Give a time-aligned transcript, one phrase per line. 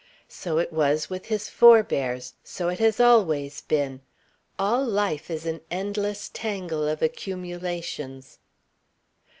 [0.33, 2.33] So it was with his forebears.
[2.43, 4.01] So it has always been.
[4.57, 8.39] All life is an endless tangle of accumulations."